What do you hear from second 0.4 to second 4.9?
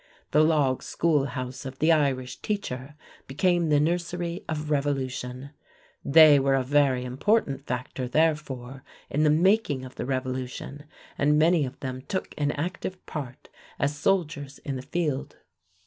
log schoolhouse of the Irish teacher became the nursery of